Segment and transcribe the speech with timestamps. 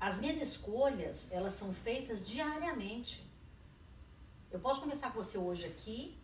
[0.00, 3.28] as minhas escolhas, elas são feitas diariamente.
[4.50, 6.18] Eu posso conversar com você hoje aqui,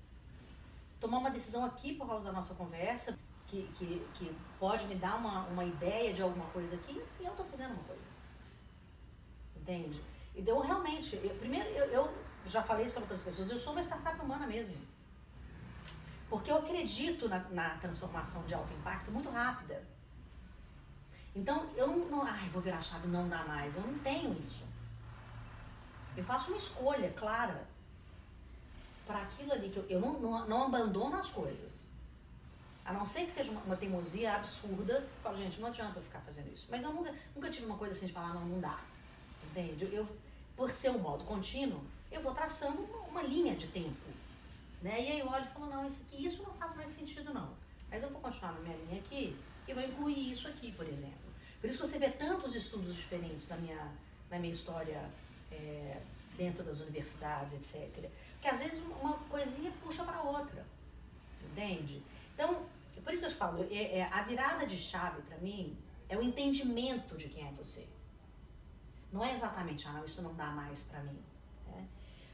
[0.98, 3.16] tomar uma decisão aqui por causa da nossa conversa,
[3.48, 7.30] que, que, que pode me dar uma, uma ideia de alguma coisa aqui, e eu
[7.30, 8.02] estou fazendo uma coisa.
[9.56, 10.00] Entende?
[10.34, 12.14] Então, realmente, eu, primeiro, eu, eu
[12.46, 14.74] já falei isso para outras pessoas, eu sou uma startup humana mesmo.
[16.28, 19.82] Porque eu acredito na, na transformação de alto impacto muito rápida.
[21.36, 23.76] Então, eu não, ai, vou virar chave, não dá mais.
[23.76, 24.64] Eu não tenho isso.
[26.16, 27.68] Eu faço uma escolha clara
[29.06, 31.90] para aquilo ali que eu, eu não, não, não, abandono as coisas.
[32.86, 36.02] A não ser que seja uma, uma teimosia absurda, eu falo, gente, não adianta eu
[36.02, 36.66] ficar fazendo isso.
[36.70, 38.80] Mas eu nunca, nunca tive uma coisa assim de falar, não, não dá.
[39.50, 39.90] Entende?
[39.92, 40.08] Eu
[40.56, 44.08] por ser um modo contínuo, eu vou traçando uma, uma linha de tempo.
[44.80, 45.02] Né?
[45.02, 47.50] E aí eu olho e falo, não, isso aqui, isso não faz mais sentido não.
[47.90, 49.36] Mas eu vou continuar na minha linha aqui
[49.68, 51.25] e vou incluir isso aqui, por exemplo.
[51.60, 53.92] Por isso que você vê tantos estudos diferentes na minha,
[54.30, 55.02] na minha história
[55.50, 56.00] é,
[56.36, 58.10] dentro das universidades, etc.
[58.34, 60.64] Porque às vezes uma coisinha puxa para outra,
[61.50, 62.02] entende?
[62.34, 62.66] Então,
[63.02, 65.76] por isso eu te falo, é, é a virada de chave para mim
[66.08, 67.86] é o entendimento de quem é você.
[69.12, 71.18] Não é exatamente, ah, não, isso não dá mais para mim.
[71.68, 71.86] Né?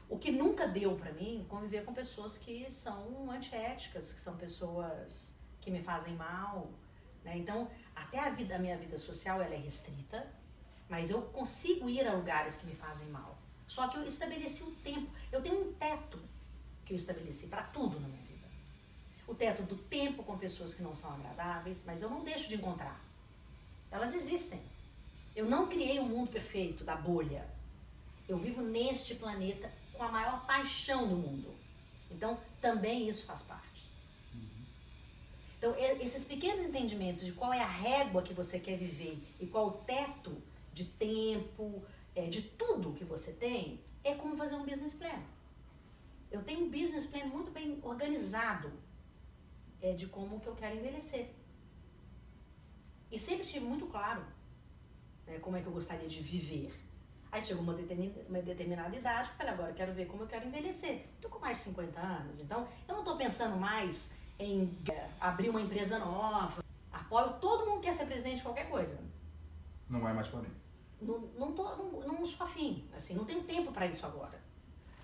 [0.09, 5.33] O que nunca deu para mim conviver com pessoas que são antiéticas, que são pessoas
[5.61, 6.69] que me fazem mal.
[7.23, 7.37] Né?
[7.37, 10.25] Então, até a, vida, a minha vida social ela é restrita,
[10.89, 13.37] mas eu consigo ir a lugares que me fazem mal.
[13.67, 16.19] Só que eu estabeleci um tempo, eu tenho um teto
[16.85, 18.47] que eu estabeleci para tudo na minha vida.
[19.27, 22.55] O teto do tempo com pessoas que não são agradáveis, mas eu não deixo de
[22.55, 22.99] encontrar.
[23.89, 24.61] Elas existem.
[25.35, 27.47] Eu não criei um mundo perfeito da bolha.
[28.27, 31.53] Eu vivo neste planeta com a maior paixão do mundo.
[32.11, 33.72] Então, também isso faz parte.
[35.63, 39.67] Então, esses pequenos entendimentos de qual é a régua que você quer viver e qual
[39.67, 40.35] o teto
[40.73, 41.81] de tempo,
[42.13, 45.23] é, de tudo que você tem, é como fazer um business plan.
[46.29, 48.73] Eu tenho um business plan muito bem organizado
[49.81, 51.29] é, de como que eu quero envelhecer.
[53.09, 54.25] E sempre tive muito claro
[55.25, 56.73] né, como é que eu gostaria de viver.
[57.31, 60.45] Aí chegou uma determinada, uma determinada idade, falei, agora eu quero ver como eu quero
[60.45, 61.05] envelhecer.
[61.15, 64.75] Estou com mais de 50 anos, então eu não estou pensando mais em
[65.19, 66.63] abrir uma empresa nova.
[66.91, 68.99] Apoio todo mundo que quer ser presidente de qualquer coisa.
[69.89, 70.51] Não é mais para mim.
[71.01, 74.41] Não, não, tô, não, não sou afim, assim, não tenho tempo para isso agora.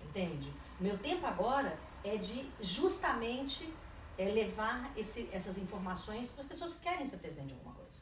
[0.02, 0.50] Entende?
[0.80, 3.68] Meu tempo agora é de justamente
[4.16, 7.98] é, levar esse, essas informações para as pessoas que querem ser presidente de alguma coisa.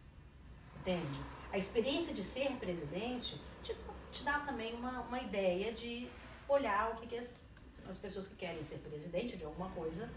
[0.80, 1.20] Entende?
[1.52, 3.76] A experiência de ser presidente te,
[4.12, 6.08] te dá também uma, uma ideia de
[6.48, 7.40] olhar o que, que as,
[7.88, 10.08] as pessoas que querem ser presidente de alguma coisa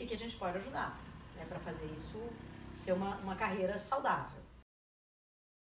[0.00, 0.98] que, que a gente pode ajudar
[1.36, 2.18] né, para fazer isso
[2.74, 4.40] ser uma, uma carreira saudável.